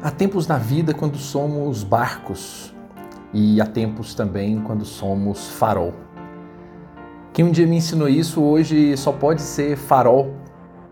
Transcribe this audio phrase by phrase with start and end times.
[0.00, 2.72] Há tempos na vida quando somos barcos
[3.34, 5.92] e há tempos também quando somos farol.
[7.32, 10.36] Quem um dia me ensinou isso hoje só pode ser farol,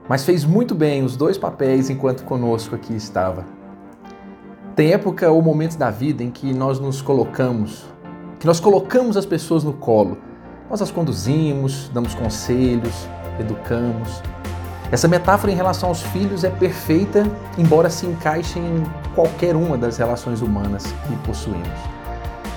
[0.08, 3.45] mas fez muito bem os dois papéis enquanto conosco aqui estava.
[4.74, 7.85] Tem época ou momentos da vida em que nós nos colocamos,
[8.41, 10.19] que nós colocamos as pessoas no colo.
[10.69, 14.21] Nós as conduzimos, damos conselhos, educamos,
[14.90, 17.27] essa metáfora em relação aos filhos é perfeita,
[17.59, 21.96] embora se encaixe em qualquer uma das relações humanas que possuímos.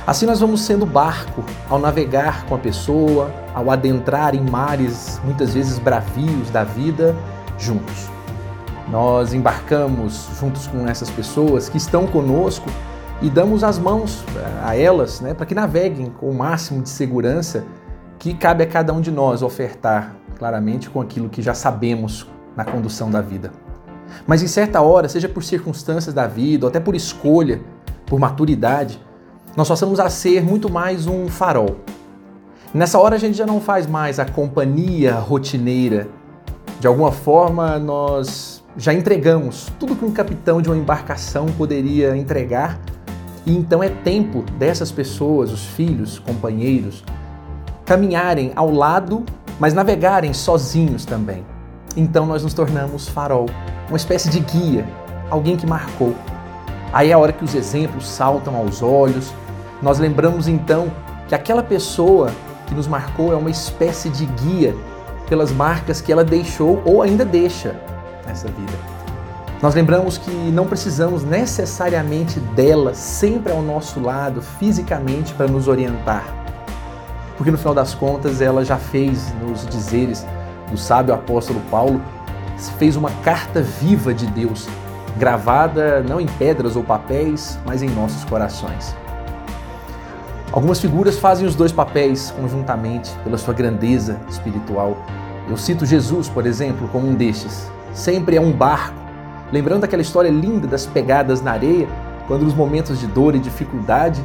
[0.05, 5.53] Assim, nós vamos sendo barco ao navegar com a pessoa, ao adentrar em mares muitas
[5.53, 7.15] vezes bravios da vida
[7.57, 8.09] juntos.
[8.89, 12.69] Nós embarcamos juntos com essas pessoas que estão conosco
[13.21, 16.89] e damos as mãos eh, a elas né, para que naveguem com o máximo de
[16.89, 17.65] segurança
[18.17, 22.25] que cabe a cada um de nós ofertar claramente com aquilo que já sabemos
[22.55, 23.51] na condução da vida.
[24.25, 27.61] Mas em certa hora, seja por circunstâncias da vida, ou até por escolha,
[28.05, 28.99] por maturidade,
[29.55, 31.75] nós passamos a ser muito mais um farol.
[32.73, 36.07] Nessa hora a gente já não faz mais a companhia rotineira.
[36.79, 42.79] De alguma forma, nós já entregamos tudo que um capitão de uma embarcação poderia entregar,
[43.45, 47.03] e então é tempo dessas pessoas, os filhos, companheiros,
[47.85, 49.25] caminharem ao lado
[49.59, 51.45] mas navegarem sozinhos também.
[51.95, 53.47] Então nós nos tornamos farol,
[53.89, 54.87] uma espécie de guia,
[55.29, 56.15] alguém que marcou.
[56.93, 59.33] Aí é a hora que os exemplos saltam aos olhos,
[59.81, 60.91] nós lembramos então
[61.27, 62.31] que aquela pessoa
[62.67, 64.75] que nos marcou é uma espécie de guia
[65.27, 67.75] pelas marcas que ela deixou ou ainda deixa
[68.25, 68.73] nessa vida.
[69.61, 76.38] Nós lembramos que não precisamos necessariamente dela sempre ao nosso lado fisicamente para nos orientar
[77.39, 80.27] porque no final das contas ela já fez nos dizeres
[80.69, 82.01] do sábio apóstolo Paulo,
[82.77, 84.67] fez uma carta viva de Deus,
[85.17, 88.93] gravada não em pedras ou papéis, mas em nossos corações.
[90.51, 94.97] Algumas figuras fazem os dois papéis conjuntamente pela sua grandeza espiritual.
[95.47, 97.71] Eu cito Jesus, por exemplo, como um destes.
[97.93, 98.99] Sempre é um barco,
[99.49, 101.87] lembrando aquela história linda das pegadas na areia,
[102.27, 104.21] quando nos momentos de dor e dificuldade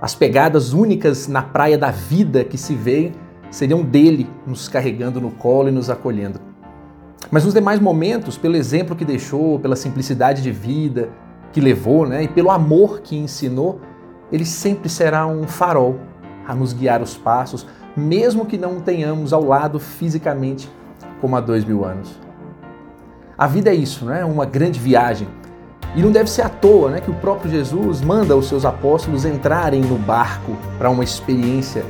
[0.00, 3.12] as pegadas únicas na praia da vida que se vê
[3.50, 6.40] seriam dele nos carregando no colo e nos acolhendo.
[7.30, 11.10] Mas nos demais momentos, pelo exemplo que deixou, pela simplicidade de vida
[11.52, 13.80] que levou né, e pelo amor que ensinou,
[14.30, 15.98] ele sempre será um farol
[16.46, 17.66] a nos guiar os passos,
[17.96, 20.70] mesmo que não o tenhamos ao lado fisicamente
[21.20, 22.18] como há dois mil anos.
[23.36, 24.24] A vida é isso, não é?
[24.24, 25.28] Uma grande viagem
[25.94, 29.24] e não deve ser à toa né, que o próprio Jesus manda os seus apóstolos
[29.24, 31.84] entrarem no barco para uma experiência.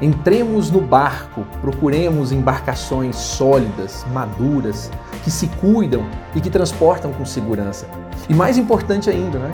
[0.00, 4.90] Entremos no barco, procuremos embarcações sólidas, maduras,
[5.24, 7.86] que se cuidam e que transportam com segurança.
[8.28, 9.50] E mais importante ainda, né,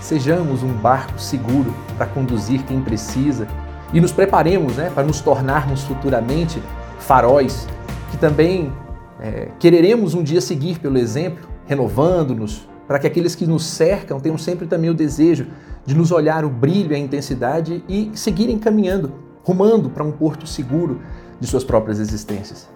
[0.00, 3.46] sejamos um barco seguro para conduzir quem precisa
[3.92, 6.60] e nos preparemos né, para nos tornarmos futuramente
[6.98, 7.68] faróis
[8.10, 8.72] que também
[9.20, 14.38] é, quereremos um dia seguir pelo exemplo, renovando-nos, para que aqueles que nos cercam tenham
[14.38, 15.46] sempre também o desejo
[15.86, 19.12] de nos olhar o brilho e a intensidade e seguirem caminhando,
[19.42, 21.00] rumando para um porto seguro
[21.40, 22.68] de suas próprias existências.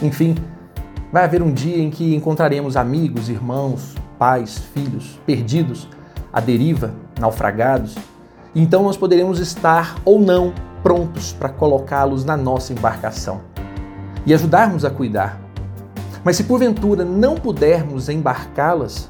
[0.00, 0.34] Enfim,
[1.12, 5.88] vai haver um dia em que encontraremos amigos, irmãos, pais, filhos perdidos,
[6.32, 7.96] à deriva, naufragados,
[8.54, 13.40] e então nós poderemos estar ou não prontos para colocá-los na nossa embarcação
[14.24, 15.41] e ajudarmos a cuidar
[16.24, 19.08] mas se porventura não pudermos embarcá-las,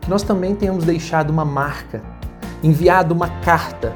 [0.00, 2.02] que nós também tenhamos deixado uma marca,
[2.62, 3.94] enviado uma carta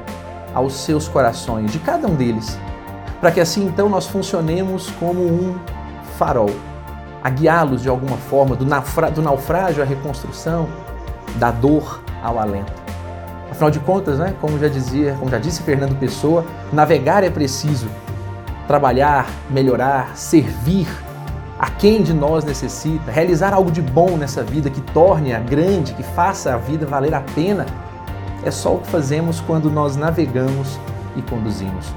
[0.53, 2.57] aos seus corações, de cada um deles,
[3.19, 5.55] para que assim então nós funcionemos como um
[6.17, 6.49] farol,
[7.23, 10.67] a guiá-los de alguma forma do, do naufrágio à reconstrução,
[11.35, 12.83] da dor ao alento.
[13.49, 17.87] Afinal de contas, né, como já dizia, como já disse Fernando Pessoa, navegar é preciso,
[18.67, 20.87] trabalhar, melhorar, servir
[21.63, 26.03] a quem de nós necessita, realizar algo de bom nessa vida que torne-a grande, que
[26.03, 27.65] faça a vida valer a pena,
[28.43, 30.77] é só o que fazemos quando nós navegamos
[31.15, 31.95] e conduzimos.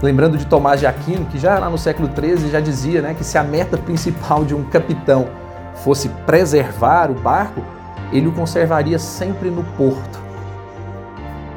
[0.00, 3.22] Lembrando de Tomás de Aquino, que já lá no século XIII já dizia né, que
[3.22, 5.28] se a meta principal de um capitão
[5.74, 7.62] fosse preservar o barco,
[8.10, 10.18] ele o conservaria sempre no porto.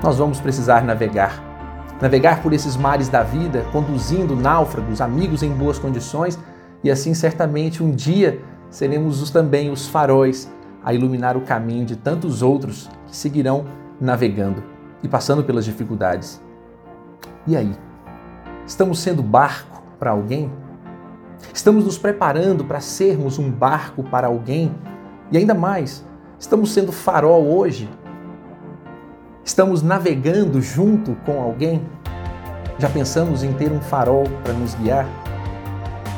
[0.04, 1.42] Nós vamos precisar navegar.
[2.02, 6.38] Navegar por esses mares da vida, conduzindo náufragos, amigos em boas condições,
[6.86, 10.50] e assim certamente um dia seremos os, também os faróis
[10.82, 13.66] a iluminar o caminho de tantos outros que seguirão
[14.00, 14.64] navegando
[15.04, 16.42] e passando pelas dificuldades.
[17.46, 17.76] E aí?
[18.66, 20.50] Estamos sendo barco para alguém?
[21.54, 24.74] Estamos nos preparando para sermos um barco para alguém?
[25.30, 26.06] E ainda mais,
[26.38, 27.90] Estamos sendo farol hoje?
[29.44, 31.82] Estamos navegando junto com alguém?
[32.78, 35.08] Já pensamos em ter um farol para nos guiar?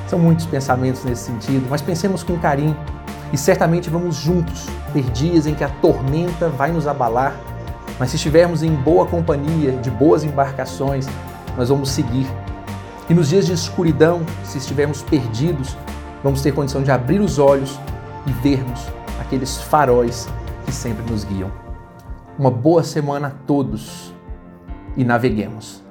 [0.07, 2.75] São muitos pensamentos nesse sentido, mas pensemos com carinho
[3.31, 7.35] e certamente vamos juntos ter dias em que a tormenta vai nos abalar,
[7.99, 11.07] mas se estivermos em boa companhia, de boas embarcações,
[11.57, 12.27] nós vamos seguir.
[13.09, 15.75] E nos dias de escuridão, se estivermos perdidos,
[16.23, 17.79] vamos ter condição de abrir os olhos
[18.25, 18.87] e vermos
[19.19, 20.29] aqueles faróis
[20.65, 21.51] que sempre nos guiam.
[22.37, 24.13] Uma boa semana a todos
[24.95, 25.86] e naveguemos.